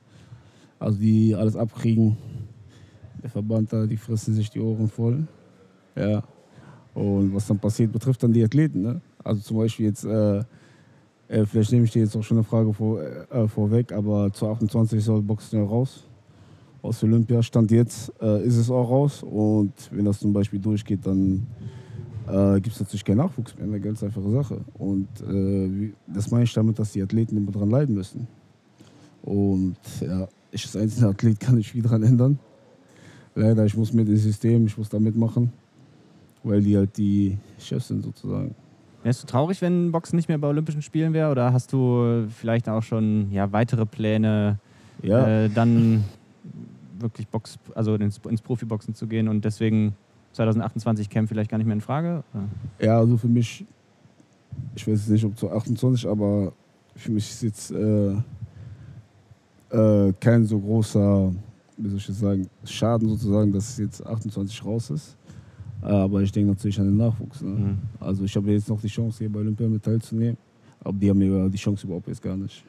[0.79, 2.17] also die alles abkriegen.
[3.23, 5.27] Der Verband da, die fressen sich die Ohren voll,
[5.97, 6.23] ja.
[6.95, 9.01] Und was dann passiert, betrifft dann die Athleten, ne?
[9.23, 10.39] Also zum Beispiel jetzt, äh,
[11.29, 14.49] äh, vielleicht nehme ich dir jetzt auch schon eine Frage vor, äh, vorweg, aber zu
[14.49, 16.07] 28 soll Boxen ja raus.
[16.83, 19.23] Aus Olympia stand jetzt, äh, ist es auch raus.
[19.23, 21.47] Und wenn das zum Beispiel durchgeht, dann
[22.27, 23.67] äh, gibt es natürlich keinen Nachwuchs mehr.
[23.67, 24.61] Eine ganz einfache Sache.
[24.75, 28.27] Und äh, das meine ich damit, dass die Athleten immer dran leiden müssen.
[29.23, 32.39] Und ja, ich als einzelner Athlet kann nicht viel daran ändern.
[33.35, 35.53] Leider, ich muss mit dem System, ich muss da mitmachen,
[36.43, 38.55] weil die halt die Chefs sind sozusagen.
[39.03, 41.31] Wärst du traurig, wenn Boxen nicht mehr bei Olympischen Spielen wäre?
[41.31, 44.59] Oder hast du vielleicht auch schon ja, weitere Pläne,
[45.03, 46.05] Ja, äh, dann
[46.99, 49.95] wirklich Box, also ins, ins Profiboxen zu gehen und deswegen
[50.33, 52.23] 2028 Camp vielleicht gar nicht mehr in Frage?
[52.35, 52.45] Oder?
[52.87, 53.65] ja, also für mich,
[54.75, 56.53] ich weiß jetzt nicht, ob zu 28, aber
[56.95, 58.15] für mich ist jetzt äh,
[59.71, 61.33] äh, kein so großer,
[61.77, 65.17] wie soll ich sagen, Schaden sozusagen, dass es jetzt 28 raus ist.
[65.83, 67.41] Äh, aber ich denke natürlich an den Nachwuchs.
[67.41, 67.51] Ne?
[67.51, 67.79] Mhm.
[67.99, 70.37] Also ich habe jetzt noch die Chance, hier bei Olympia mit teilzunehmen.
[70.83, 72.65] Aber die haben ja die Chance überhaupt jetzt gar nicht.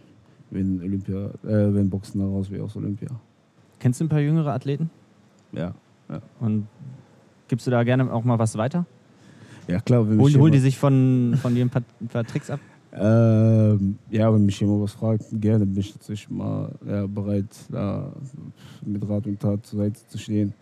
[0.50, 3.10] Wenn Olympia, äh, wenn Boxen da raus wäre aus Olympia.
[3.80, 4.90] Kennst du ein paar jüngere Athleten?
[5.52, 5.74] Ja.
[6.40, 6.68] Und
[7.48, 8.86] gibst du da gerne auch mal was weiter?
[9.68, 12.50] Ja klar, wenn Hol, hol die sich von, von dir ein paar, ein paar Tricks
[12.50, 12.60] ab?
[12.93, 18.12] Ähm, ja, wenn mich jemand was fragt, gerne bin ich natürlich mal ja, bereit, da
[18.86, 20.54] mit Rat und Tat zur Seite zu stehen.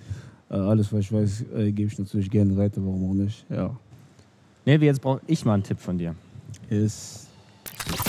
[0.49, 3.45] Äh, alles, was ich weiß, äh, gebe ich natürlich gerne weiter, warum auch nicht.
[3.49, 3.75] Ja.
[4.65, 6.13] Nee, wie jetzt brauche ich mal einen Tipp von dir.
[6.69, 7.29] Ist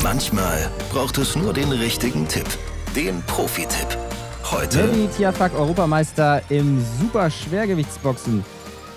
[0.02, 2.46] Manchmal braucht es nur den richtigen Tipp.
[2.94, 3.98] Den Profi-Tipp.
[4.44, 8.44] Heute Nelly Tiafak, Europameister im Super-Schwergewichtsboxen.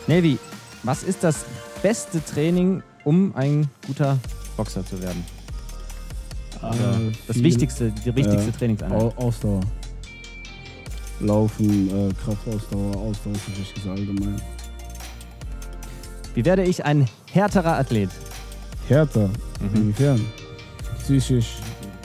[0.08, 0.38] Nelly,
[0.84, 1.46] was ist das
[1.82, 4.18] beste Training, um ein guter
[4.58, 5.24] Boxer zu werden?
[6.62, 9.02] äh, Das wichtigste, die wichtigste äh, Trainingseinheit.
[9.02, 9.62] Au- Ausdauer.
[11.20, 14.42] Laufen, äh, Kraftausdauer, Ausdauer ist wichtig allgemein.
[16.36, 18.10] Wie werde ich ein härterer Athlet?
[18.88, 19.28] Härter,
[19.60, 19.76] Mhm.
[19.76, 20.26] inwiefern?
[21.00, 21.56] Psychisch,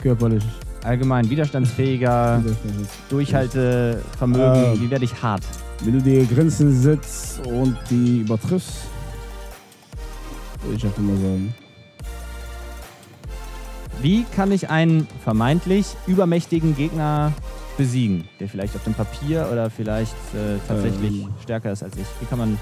[0.01, 0.43] körperlich.
[0.83, 2.41] Allgemein widerstandsfähiger,
[3.09, 4.73] Durchhaltevermögen.
[4.75, 4.81] Ähm.
[4.81, 5.43] Wie werde ich hart?
[5.83, 8.73] Wenn du dir Grenzen setzt und die übertriffst,
[10.63, 11.53] würde ich einfach mal sagen.
[14.01, 17.33] Wie kann ich einen vermeintlich übermächtigen Gegner
[17.77, 21.29] besiegen, der vielleicht auf dem Papier oder vielleicht äh, tatsächlich Ähm.
[21.43, 22.05] stärker ist als ich?
[22.19, 22.57] Wie kann man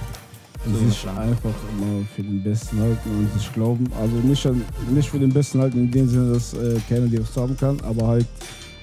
[0.66, 3.88] so sich einfach immer für den Besten halten und sich glauben.
[4.00, 7.22] Also nicht, an, nicht für den Besten halten in dem Sinne, dass äh, keiner dir
[7.22, 8.26] was haben kann, aber halt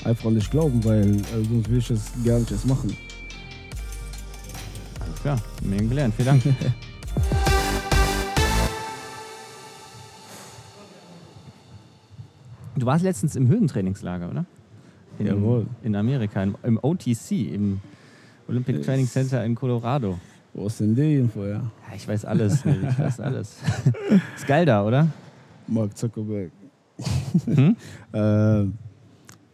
[0.04, 2.96] einfach nicht glauben, weil äh, sonst will ich das gar nicht erst machen.
[5.00, 6.14] Alles klar, Menge gelernt.
[6.16, 6.42] Vielen Dank.
[12.84, 14.44] Du warst letztens im Höhentrainingslager, oder?
[15.18, 15.66] In, Jawohl.
[15.82, 17.80] In Amerika, im, im OTC, im
[18.46, 18.84] Olympic Yes.
[18.84, 20.18] Training Center in Colorado.
[20.52, 21.62] Wo ist denn die Info, ja?
[21.96, 23.56] Ich weiß alles, Nelly, ich weiß alles.
[24.36, 25.08] Ist geil da, oder?
[25.66, 26.52] Mark Zuckerberg.
[27.46, 27.74] Hm?
[28.12, 28.64] Äh,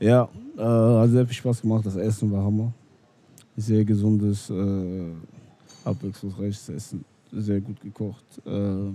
[0.05, 1.87] ja, äh, hat sehr viel Spaß gemacht.
[1.87, 2.73] Das Essen war Hammer.
[3.57, 5.13] Sehr gesundes, äh,
[5.85, 7.05] abwechslungsreiches Essen.
[7.31, 8.25] Sehr gut gekocht.
[8.45, 8.91] Äh,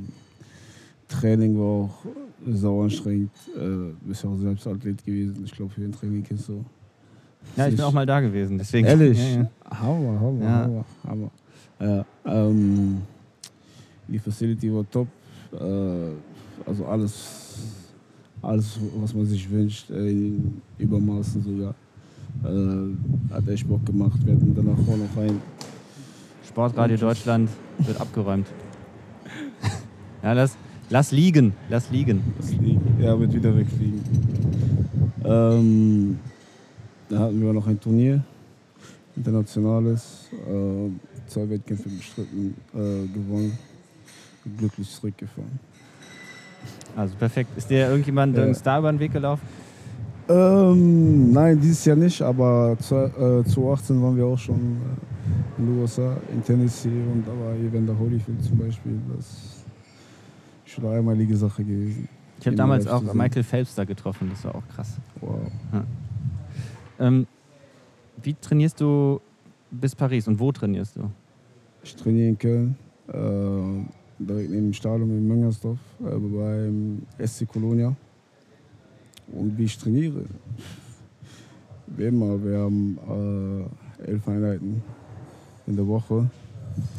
[1.08, 2.06] Training war auch
[2.48, 3.32] sau anstrengend.
[3.56, 5.44] Äh, bist ja auch selbst Athlet gewesen.
[5.46, 6.64] Ich glaube, für ein Training kennst du.
[7.56, 8.88] Ja, ich bin auch mal da gewesen, deswegen.
[8.88, 9.18] Ehrlich?
[9.18, 9.50] Ja, ja.
[9.70, 10.62] Hammer, Hammer, Ja.
[10.64, 11.32] Hammer, Hammer.
[11.80, 13.02] Ja, ähm,
[14.08, 15.08] die Facility war top.
[15.54, 15.58] Äh,
[16.66, 17.54] also alles,
[18.42, 21.76] alles, was man sich wünscht, äh, in Übermaßen sogar.
[22.44, 24.20] Äh, hat echt Bock gemacht.
[24.26, 25.42] Wir hatten danach auch noch ein.
[26.48, 28.48] Sportradio Deutschland wird abgeräumt.
[30.24, 30.58] ja, lass,
[30.90, 32.22] lass liegen, lass liegen.
[32.38, 34.02] Das liegt, ja, wird wieder wegfliegen.
[35.24, 36.20] Ähm,
[37.10, 38.24] da hatten wir noch ein Turnier,
[39.16, 40.90] internationales, äh,
[41.28, 43.58] zwei Wettkämpfe bestritten, äh, gewonnen,
[44.58, 45.60] glücklich zurückgefahren.
[46.96, 47.50] Also perfekt.
[47.58, 48.54] Ist dir irgendjemand Ja.
[48.54, 49.44] Star über den Weg gelaufen?
[50.28, 55.68] Ähm, nein, dieses Jahr nicht, aber zu, äh, 2018 waren wir auch schon äh, in
[55.68, 58.94] den USA, in Tennessee und da war Evander Holyfield zum Beispiel.
[59.16, 59.55] Das
[60.76, 62.08] schon eine einmalige Sache gewesen.
[62.40, 63.02] Ich habe damals auch.
[63.14, 64.98] Michael Phelps da getroffen, das war auch krass.
[65.22, 65.40] Wow.
[67.00, 67.28] Ähm,
[68.22, 69.22] wie trainierst du
[69.72, 71.10] bis Paris und wo trainierst du?
[71.84, 72.76] Ich trainiere in Köln,
[73.08, 77.96] äh, direkt neben dem Stadion in Müngersdorf, äh, beim SC Colonia.
[79.32, 80.26] Und wie ich trainiere?
[81.88, 84.84] Wie immer, wir haben äh, elf Einheiten
[85.68, 86.30] in der Woche.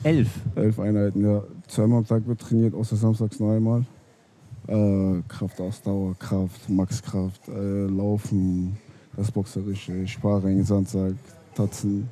[0.02, 0.40] Elf.
[0.54, 1.42] Elf Einheiten, ja.
[1.68, 3.84] Zweimal am Tag wird trainiert, außer samstags noch einmal.
[4.68, 8.76] Äh, Kraftausdauer, Kraft, Maxkraft, äh, Laufen,
[9.16, 11.14] das Boxerische, Sparring, Sandsack,
[11.54, 12.08] Tatzen.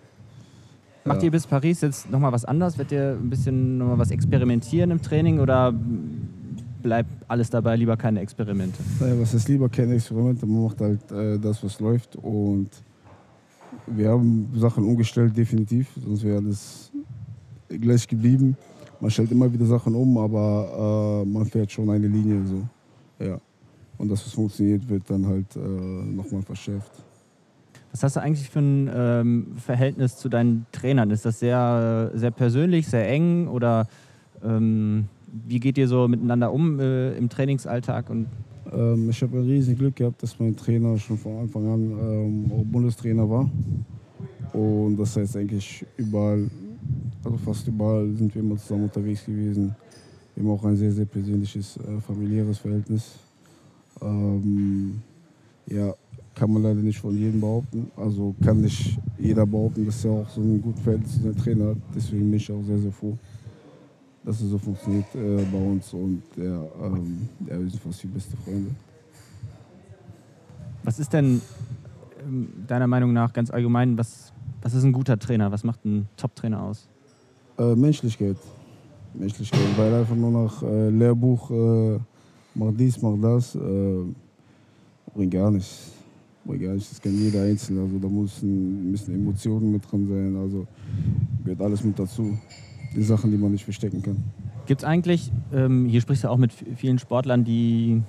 [1.04, 1.24] Macht Ja.
[1.26, 2.78] ihr bis Paris jetzt nochmal was anders?
[2.78, 5.72] Wird ihr ein bisschen nochmal was experimentieren im Training oder
[6.82, 8.78] bleibt alles dabei, lieber keine Experimente?
[9.00, 12.16] Naja, was ist lieber keine Experimente, man macht halt äh, das, was läuft.
[12.16, 12.70] Und
[13.86, 16.90] wir haben Sachen umgestellt, definitiv, sonst wäre alles
[17.68, 18.56] gleich geblieben.
[19.00, 23.24] Man stellt immer wieder Sachen um, aber äh, man fährt schon eine Linie so.
[23.24, 23.38] Ja.
[23.98, 26.92] Und das, was funktioniert, wird dann halt äh, nochmal verschärft.
[27.92, 31.10] Was hast du eigentlich für ein ähm, Verhältnis zu deinen Trainern?
[31.10, 33.86] Ist das sehr, sehr persönlich, sehr eng oder
[34.42, 35.06] ähm,
[35.46, 38.10] wie geht ihr so miteinander um äh, im Trainingsalltag?
[38.10, 38.26] Und
[38.72, 42.52] Ähm, ich habe ein riesen Glück gehabt, dass mein Trainer schon von Anfang an ähm,
[42.52, 43.48] auch Bundestrainer war.
[44.52, 46.48] Und das heißt eigentlich überall,
[47.24, 49.74] also fast überall sind wir immer zusammen unterwegs gewesen.
[50.34, 53.12] Wir haben auch ein sehr, sehr persönliches, äh, familiäres Verhältnis.
[54.02, 55.00] Ähm,
[55.66, 55.94] ja,
[56.34, 57.90] kann man leider nicht von jedem behaupten.
[57.96, 61.66] Also kann nicht jeder behaupten, dass er auch so ein gutes Verhältnis zu seinem Trainer
[61.68, 61.76] hat.
[61.94, 63.16] Deswegen bin ich auch sehr, sehr froh,
[64.24, 65.92] dass es so funktioniert äh, bei uns.
[65.94, 68.70] Und ja, ähm, ja, wir sind fast wie beste Freunde.
[70.82, 71.40] was ist denn
[72.22, 74.32] ähm, deiner Meinung nach ganz allgemein, was,
[74.64, 75.52] was ist ein guter Trainer?
[75.52, 76.88] Was macht ein Top-Trainer aus?
[77.58, 78.38] Äh, Menschlichkeit.
[79.12, 79.60] Menschlichkeit.
[79.76, 81.98] Weil einfach nur nach äh, Lehrbuch, äh,
[82.54, 83.60] mach dies, mach das, äh,
[85.14, 85.92] bringt gar nichts.
[86.46, 86.88] Bringt gar nichts.
[86.88, 87.78] Das kann jeder einzeln.
[87.78, 90.34] Also da muss ein bisschen Emotionen mit drin sein.
[90.34, 90.66] Also
[91.44, 92.36] gehört alles mit dazu.
[92.96, 94.16] Die Sachen, die man nicht verstecken kann.
[94.66, 98.02] Gibt es eigentlich, ähm, hier sprichst du auch mit vielen Sportlern, die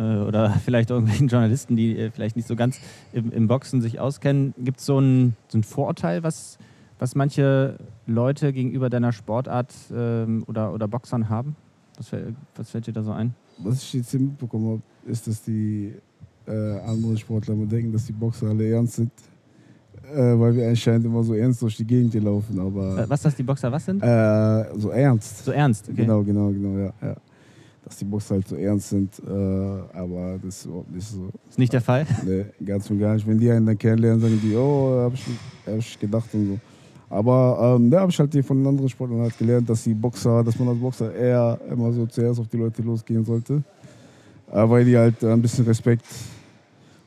[0.00, 2.78] oder vielleicht irgendwelchen Journalisten, die äh, vielleicht nicht so ganz
[3.12, 6.58] im, im Boxen sich auskennen, gibt es so ein, so ein Vorurteil, was,
[6.98, 11.56] was manche Leute gegenüber deiner Sportart ähm, oder, oder Boxern haben?
[11.96, 13.34] Was, fäll- was fällt dir da so ein?
[13.58, 15.92] Was ich jetzt mitbekommen habe, ist, dass die
[16.46, 19.10] äh, anderen Sportler immer denken, dass die Boxer alle ernst sind.
[20.12, 22.58] Äh, weil wir anscheinend immer so ernst durch die Gegend hier laufen.
[22.58, 24.02] Aber Äh, was, dass die Boxer was sind?
[24.02, 25.44] äh, so ernst.
[25.44, 26.02] So ernst, okay.
[26.02, 27.16] Genau, genau, genau, ja, ja.
[27.84, 31.30] Dass die Boxer halt so ernst sind, äh, aber das ist überhaupt nicht so.
[31.48, 32.06] Ist nicht der Fall?
[32.26, 33.26] Nee, ganz und gar nicht.
[33.26, 35.24] Wenn die einen dann kennenlernen, sagen die, oh, hab ich,
[35.66, 36.58] hab ich gedacht und so.
[37.08, 39.94] Aber ähm, da habe ich halt hier von den anderen Sportlern halt gelernt, dass die
[39.94, 43.62] Boxer, dass man als Boxer eher immer so zuerst auf die Leute losgehen sollte.
[44.52, 46.04] Äh, weil die halt ein bisschen Respekt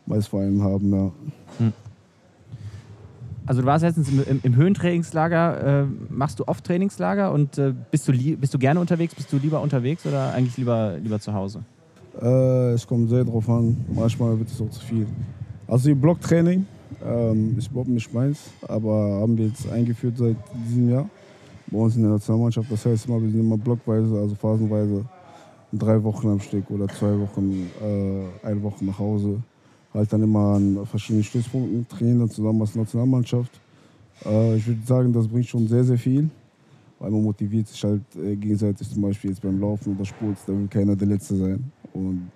[0.05, 1.11] meist vor allem haben, ja.
[3.45, 5.83] Also du warst letztens im, im, im Höhentrainingslager.
[5.83, 9.15] Äh, machst du oft Trainingslager und äh, bist, du bist du gerne unterwegs?
[9.15, 11.63] Bist du lieber unterwegs oder eigentlich lieber, lieber zu Hause?
[12.21, 13.83] Äh, es kommt sehr drauf an.
[13.93, 15.07] Manchmal wird es auch zu viel.
[15.67, 16.65] Also Blocktraining
[17.03, 21.09] ähm, ist überhaupt nicht meins, aber haben wir jetzt eingeführt seit diesem Jahr
[21.67, 22.71] bei uns in der Nationalmannschaft.
[22.71, 25.03] Das heißt immer, wir sind immer blockweise, also phasenweise
[25.73, 29.41] drei Wochen am Stück oder zwei Wochen, äh, eine Woche nach Hause.
[29.93, 33.51] Halt dann immer an verschiedenen Stützpunkten, trainieren dann zusammen als Nationalmannschaft.
[34.25, 36.29] Äh, ich würde sagen, das bringt schon sehr, sehr viel,
[36.99, 40.53] weil man motiviert sich halt äh, gegenseitig, zum Beispiel jetzt beim Laufen oder Sport, da
[40.53, 41.71] will keiner der Letzte sein.
[41.93, 42.31] Und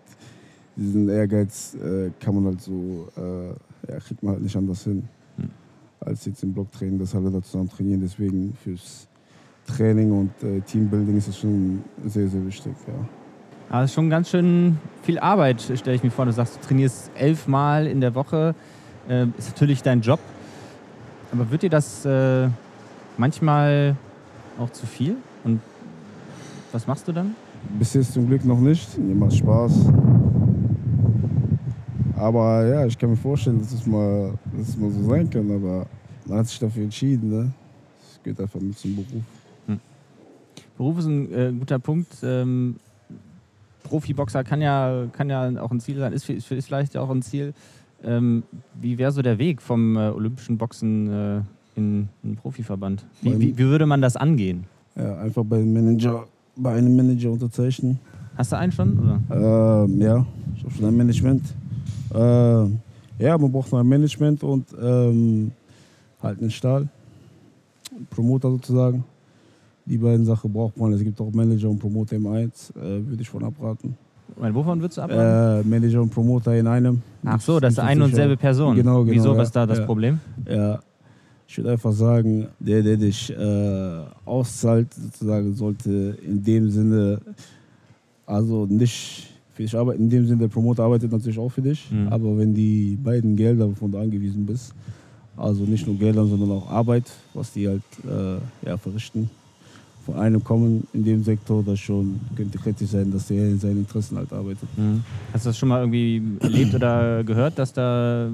[0.76, 5.04] diesen Ehrgeiz äh, kann man halt so, äh, ja, kriegt man halt nicht anders hin,
[5.38, 5.50] Hm.
[6.00, 8.02] als jetzt im Blocktraining, dass alle da zusammen trainieren.
[8.02, 9.08] Deswegen fürs
[9.66, 12.74] Training und äh, Teambuilding ist es schon sehr, sehr wichtig.
[12.88, 13.27] Ja.
[13.70, 16.26] Aber es ist schon ganz schön viel Arbeit, stelle ich mir vor.
[16.26, 18.56] Du sagst, du trainierst elfmal in der Woche.
[19.10, 20.20] Äh, ist natürlich dein Job.
[21.32, 22.48] Aber wird dir das äh,
[23.18, 23.96] manchmal
[24.58, 25.18] auch zu viel?
[25.44, 25.60] Und
[26.72, 27.36] was machst du dann?
[27.78, 28.98] Bis jetzt zum Glück noch nicht.
[28.98, 29.92] Mir macht Spaß.
[32.16, 35.52] Aber ja, ich kann mir vorstellen, dass es mal, dass es mal so sein kann.
[35.52, 35.86] Aber
[36.26, 37.30] man hat sich dafür entschieden.
[37.30, 37.52] Ne?
[38.00, 39.24] Es gehört einfach mit zum Beruf.
[40.78, 42.08] Beruf ist ein äh, guter Punkt.
[42.24, 42.76] Ähm,
[43.88, 47.22] Profiboxer kann ja, kann ja auch ein Ziel sein, ist, ist, ist vielleicht auch ein
[47.22, 47.54] Ziel.
[48.04, 48.44] Ähm,
[48.80, 51.42] wie wäre so der Weg vom äh, olympischen Boxen äh,
[51.76, 53.06] in einen Profiverband?
[53.22, 54.66] Wie, wie, wie würde man das angehen?
[54.96, 58.00] Ja, einfach bei einem Manager, bei einem Manager unterzeichnen.
[58.36, 59.00] Hast du einen schon?
[59.00, 59.86] Oder?
[59.86, 61.44] Ähm, ja, ich habe schon ein Management.
[62.14, 62.80] Ähm,
[63.20, 65.52] ja, man braucht noch ein Management und ähm,
[66.22, 66.88] halt einen Stahl.
[68.12, 69.04] Promoter sozusagen.
[69.90, 70.92] Die beiden Sachen braucht man.
[70.94, 73.96] Es gibt auch Manager und Promoter im 1, äh, würde ich von abraten.
[74.38, 75.66] Meine, wovon würdest du abraten?
[75.66, 77.02] Äh, Manager und Promoter in einem.
[77.24, 78.76] Ach so, das ist eine und selbe Person.
[78.76, 79.16] Genau, genau.
[79.16, 79.86] Wieso, ja, was ist da das ja.
[79.86, 80.20] Problem?
[80.46, 80.80] Ja,
[81.48, 87.22] ich würde einfach sagen, der, der dich äh, auszahlt, sozusagen, sollte in dem Sinne,
[88.26, 91.90] also nicht für dich arbeiten, in dem Sinne, der Promoter arbeitet natürlich auch für dich,
[91.90, 92.10] Mhm.
[92.10, 94.76] aber wenn die beiden Gelder, wovon du angewiesen bist,
[95.38, 99.30] also nicht nur Gelder, sondern auch Arbeit, was die halt äh, ja, verrichten,
[100.08, 103.80] von einem kommen in dem Sektor, das schon könnte kritisch sein, dass der in seinen
[103.80, 104.70] Interessen halt arbeitet.
[104.78, 105.04] Mhm.
[105.34, 108.30] Hast du das schon mal irgendwie erlebt oder gehört, dass da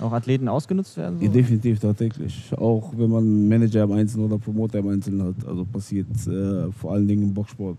[0.00, 1.20] auch Athleten ausgenutzt werden?
[1.20, 1.32] Ja, So?
[1.32, 2.50] definitiv, tagtäglich.
[2.56, 5.46] Auch wenn man einen Manager im Einzelnen oder Promoter im Einzelnen hat.
[5.46, 7.78] Also passiert äh, vor allen Dingen im Boxsport.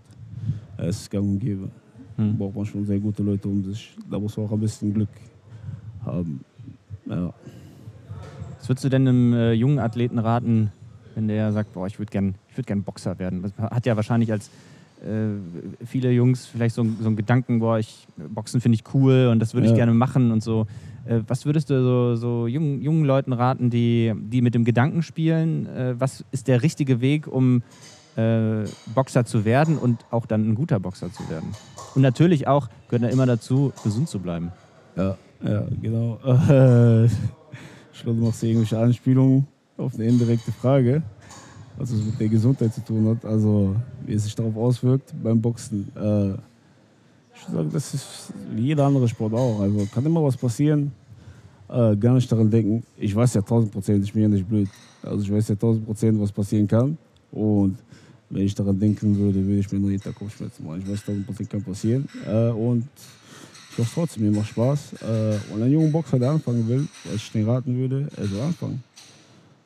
[0.78, 1.68] Es ist gang und gäbe.
[2.16, 2.38] Mhm.
[2.38, 3.94] Braucht man schon sehr gute Leute um sich.
[4.10, 5.10] Da muss man auch ein bisschen Glück
[6.06, 6.40] haben.
[7.04, 7.34] Ja.
[8.58, 10.72] Was würdest du denn einem äh, jungen Athleten raten,
[11.18, 13.42] wenn der sagt, boah, ich würde gern, ich würd gern Boxer werden?
[13.42, 14.50] Das hat ja wahrscheinlich als
[15.02, 19.40] äh, viele Jungs vielleicht so, so einen Gedanken, boah, ich, Boxen finde ich cool und
[19.40, 19.78] das würde ich Ja.
[19.78, 20.66] gerne machen und so.
[21.04, 25.02] Äh, was würdest du so, so jungen, jungen Leuten raten, die, die mit dem Gedanken
[25.02, 25.66] spielen?
[25.66, 27.62] Äh, was ist der richtige Weg, um
[28.14, 31.56] äh, Boxer zu werden und auch dann ein guter Boxer zu werden.
[31.94, 34.52] Und natürlich auch gehört da immer dazu, gesund zu bleiben.
[34.96, 36.20] Ja, ja, genau.
[37.90, 41.02] Ich glaube, du machst irgendwelche Anspielungen auf eine indirekte Frage,
[41.76, 43.24] was es mit der Gesundheit zu tun hat.
[43.24, 45.90] Also, wie es sich darauf auswirkt beim Boxen.
[45.94, 46.32] Äh,
[47.34, 49.60] ich würde sagen, das ist wie jeder andere Sport auch.
[49.60, 50.92] Also, kann immer was passieren.
[51.68, 52.82] Äh, gar nicht daran denken.
[52.96, 54.68] Ich weiß ja tausend Prozent, ich bin ja nicht blöd.
[55.02, 56.98] Also, ich weiß ja tausend Prozent, was passieren kann.
[57.30, 57.78] Und
[58.30, 60.82] wenn ich daran denken würde, würde ich mir nur jeden Tag Kopfschmerzen machen.
[60.82, 62.08] Ich weiß, tausend Prozent kann passieren.
[62.26, 62.88] Äh, und
[63.70, 64.94] ich hoffe trotzdem, mir macht Spaß.
[65.02, 68.40] Äh, und ein junger Boxer, der anfangen will, was ich den raten würde, er soll
[68.40, 68.82] anfangen.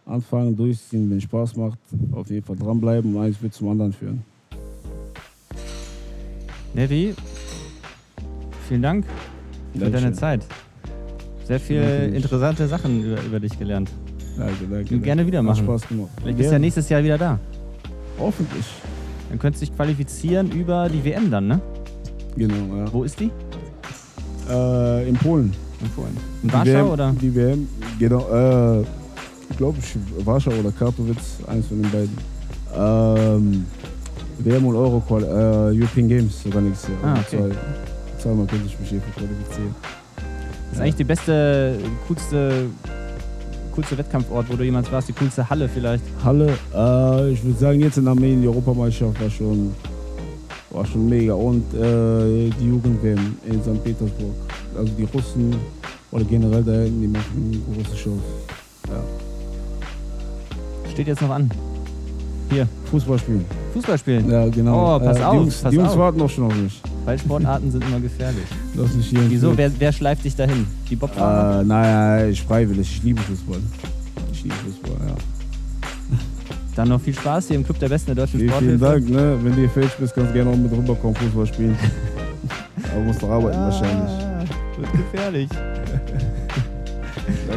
[0.04, 1.78] Anfangen, durchziehen, wenn es Spaß macht,
[2.12, 4.22] auf jeden Fall dranbleiben und eins wird zum anderen führen.
[6.74, 7.14] Nevi,
[8.68, 9.04] vielen Dank
[9.74, 10.12] für deine.
[10.12, 10.44] Zeit.
[11.46, 13.90] Sehr viele interessante Sachen über, über dich gelernt.
[14.36, 14.84] Danke, danke.
[14.84, 15.26] Gerne danke.
[15.26, 15.64] wieder Hat machen.
[15.64, 16.10] Spaß gemacht.
[16.16, 16.64] Vielleicht bist du ja Gerne.
[16.64, 17.38] nächstes Jahr wieder da.
[18.18, 18.64] Hoffentlich.
[19.28, 21.60] Dann könntest du dich qualifizieren über die WM dann, ne?
[22.36, 22.92] Genau, ja.
[22.92, 23.30] Wo ist die?
[24.48, 25.52] Äh, in Polen.
[25.80, 26.16] In Polen.
[26.42, 27.14] In Warschau WM, oder?
[27.20, 28.80] Die WM, genau.
[28.80, 28.84] Äh,
[29.50, 29.78] ich glaube,
[30.24, 32.18] Warschau oder Katowice, eins von den beiden.
[32.74, 33.66] Ähm,
[34.38, 36.98] WM und Euro äh, European Games sogar nächstes Jahr.
[37.04, 37.38] Ah, okay.
[37.38, 39.74] Zwei, zweimal könnte ich mich hier für qualifizieren.
[40.16, 41.78] Das ist eigentlich die beste,
[42.08, 42.66] coolste,
[43.74, 46.02] coolste Wettkampfort, wo du jemals warst, die coolste Halle vielleicht.
[46.24, 49.74] Halle, äh, ich würde sagen, jetzt in Armenien, die Europameisterschaft war schon,
[50.70, 51.34] war schon mega.
[51.34, 53.84] Und äh, die Jugend-WM in St.
[53.84, 54.34] Petersburg.
[54.76, 55.54] Also die Russen
[56.10, 58.20] oder generell da hinten, die machen große Shows.
[58.88, 59.02] Ja.
[60.92, 61.50] Steht jetzt noch an.
[62.50, 63.46] Hier, Fußball spielen.
[63.72, 64.30] Fußball spielen.
[64.30, 64.96] Ja, genau.
[64.96, 65.98] Oh, pass äh, auf, Die Jungs, pass die Jungs auf.
[65.98, 66.82] warten noch schon auf mich.
[67.06, 68.44] Weil Sportarten sind immer gefährlich.
[68.74, 69.20] Lass mich hier.
[69.30, 69.56] Wieso?
[69.56, 70.66] Wer, wer schleift dich dahin?
[70.90, 71.62] Die Bobfahrer?
[71.62, 72.90] Äh, nein, ich freiwillig.
[72.94, 73.58] Ich liebe Fußball.
[74.32, 75.14] Ich liebe Fußball, ja.
[76.76, 79.12] Dann noch viel Spaß hier im Club der Besten der deutschen Vielen, vielen Sporthilfe.
[79.14, 79.20] Dank.
[79.24, 79.38] Ne?
[79.42, 81.76] Wenn du hier fähig bist, kannst du gerne auch mit rüberkommen, Fußball spielen.
[82.92, 84.10] Aber musst doch arbeiten wahrscheinlich.
[84.10, 84.44] Ah,
[84.78, 85.48] Wird gefährlich.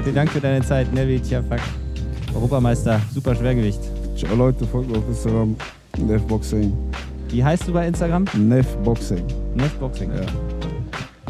[0.04, 1.60] Vielen Dank für deine Zeit, Nevi Tjafak.
[2.36, 3.80] Europameister, super Schwergewicht.
[4.18, 5.56] Ciao Leute, folgt mir auf Instagram.
[5.98, 6.74] Neff Boxing.
[7.30, 8.26] Wie heißt du bei Instagram?
[8.34, 9.26] Neff Boxing.
[9.56, 10.10] Netboxing.
[10.12, 10.22] Ja.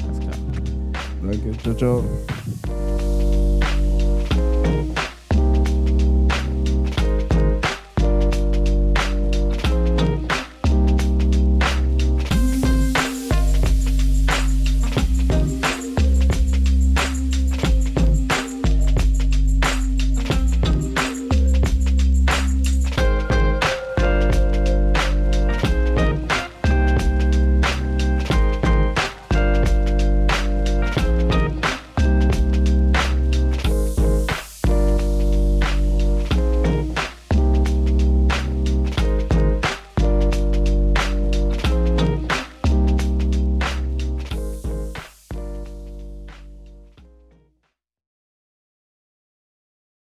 [0.04, 0.36] Alles klar.
[1.22, 1.58] Danke.
[1.64, 2.04] Ciao, ciao.